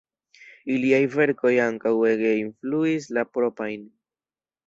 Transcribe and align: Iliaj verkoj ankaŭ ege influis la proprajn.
Iliaj 0.75 1.01
verkoj 1.15 1.51
ankaŭ 1.65 1.91
ege 2.13 2.33
influis 2.39 3.07
la 3.19 3.27
proprajn. 3.37 3.87